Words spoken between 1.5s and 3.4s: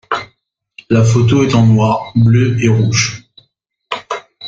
en noir, bleu et rouge.